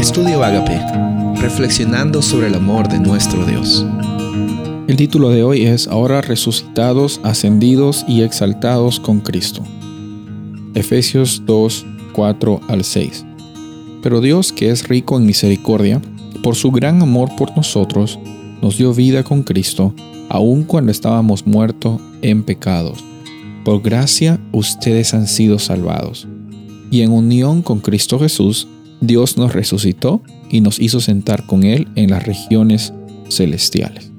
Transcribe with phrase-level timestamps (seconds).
[0.00, 0.80] Estudio Agape,
[1.42, 3.84] reflexionando sobre el amor de nuestro Dios.
[4.88, 9.62] El título de hoy es Ahora resucitados, ascendidos y exaltados con Cristo.
[10.74, 11.84] Efesios 2,
[12.14, 13.26] 4 al 6.
[14.02, 16.00] Pero Dios, que es rico en misericordia,
[16.42, 18.18] por su gran amor por nosotros,
[18.62, 19.94] nos dio vida con Cristo,
[20.30, 23.04] aun cuando estábamos muertos en pecados.
[23.66, 26.26] Por gracia ustedes han sido salvados.
[26.90, 28.66] Y en unión con Cristo Jesús,
[29.00, 32.92] Dios nos resucitó y nos hizo sentar con Él en las regiones
[33.28, 34.10] celestiales.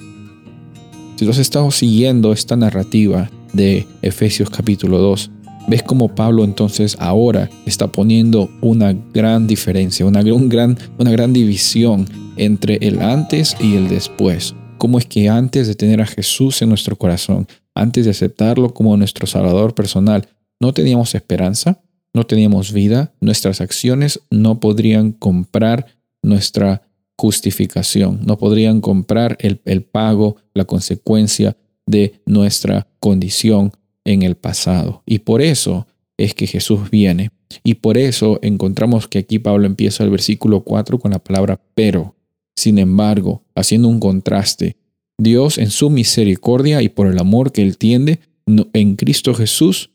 [1.15, 5.29] Si tú has estado siguiendo esta narrativa de Efesios capítulo 2,
[5.67, 12.07] ves como Pablo entonces ahora está poniendo una gran diferencia, una, gran, una gran división
[12.37, 14.55] entre el antes y el después.
[14.79, 18.97] Cómo es que antes de tener a Jesús en nuestro corazón, antes de aceptarlo como
[18.97, 20.27] nuestro Salvador personal,
[20.59, 21.81] no teníamos esperanza,
[22.13, 25.85] no teníamos vida, nuestras acciones no podrían comprar
[26.21, 26.81] nuestra
[27.17, 33.71] justificación, no podrían comprar el, el, pago, la consecuencia de nuestra condición
[34.03, 35.03] en el pasado.
[35.05, 35.87] Y por eso
[36.17, 37.31] es que Jesús viene.
[37.63, 42.15] Y por eso encontramos que aquí Pablo empieza el versículo 4 con la palabra pero.
[42.55, 44.77] Sin embargo, haciendo un contraste,
[45.17, 49.90] Dios en su misericordia y por el amor que Él tiende en Cristo Jesús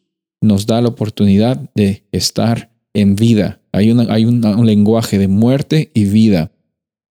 [0.47, 3.61] nos da la oportunidad de estar en vida.
[3.72, 6.52] Hay, hay un lenguaje de muerte y vida,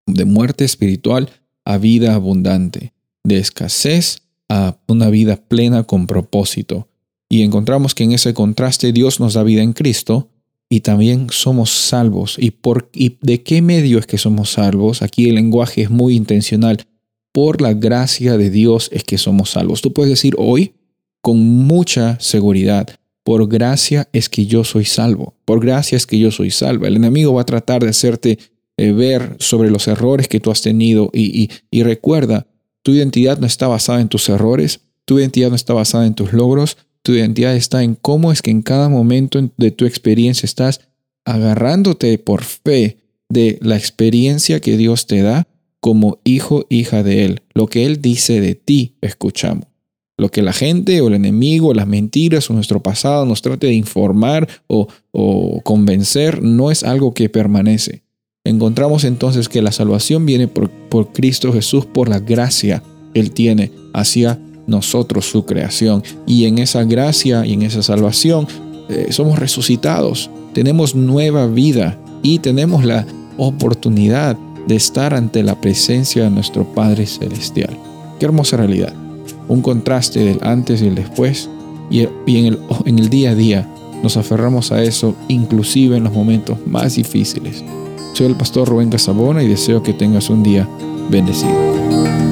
[0.08, 1.30] de muerte espiritual
[1.64, 6.88] a vida abundante, de escasez a una vida plena con propósito.
[7.30, 10.30] Y encontramos que en ese contraste Dios nos da vida en Cristo
[10.70, 12.38] y también somos salvos.
[12.40, 15.02] ¿Y, por, ¿Y de qué medio es que somos salvos?
[15.02, 16.86] Aquí el lenguaje es muy intencional.
[17.32, 19.82] Por la gracia de Dios es que somos salvos.
[19.82, 20.74] Tú puedes decir hoy
[21.22, 22.88] con mucha seguridad,
[23.26, 25.34] por gracia es que yo soy salvo.
[25.44, 26.86] Por gracia es que yo soy salvo.
[26.86, 28.38] El enemigo va a tratar de hacerte
[28.78, 31.50] eh, ver sobre los errores que tú has tenido y
[31.84, 32.46] recuerda,
[32.84, 36.34] tu identidad no está basada en tus errores, tu identidad no está basada en tus
[36.34, 40.82] logros, tu identidad está en cómo es que en cada momento de tu experiencia estás
[41.26, 45.48] agarrándote por fe de la experiencia que Dios te da
[45.80, 47.42] como hijo, hija de Él.
[47.56, 49.66] Lo que Él dice de ti, escuchamos.
[50.18, 53.74] Lo que la gente o el enemigo, las mentiras o nuestro pasado nos trate de
[53.74, 54.88] informar o,
[55.64, 58.04] convencer no es algo que permanece.
[58.46, 62.84] Encontramos entonces que la salvación viene por, por Cristo Jesús, por la gracia
[63.14, 66.04] que Él tiene hacia nosotros, su creación.
[66.28, 68.48] Y en esa gracia y en esa salvación
[68.90, 73.06] eh, somos resucitados, tenemos nueva vida y tenemos la
[73.38, 74.38] oportunidad
[74.68, 77.78] de estar ante la presencia de nuestro Padre Celestial.
[78.20, 79.05] Qué hermosa realidad
[79.48, 81.50] un contraste del antes y el después,
[81.90, 83.70] y, en, el, día a día
[84.02, 87.64] nos aferramos a eso, inclusive en los momentos más difíciles.
[88.14, 90.68] Soy el pastor Rubén Casabona y deseo que tengas un día
[91.10, 92.25] bendecido.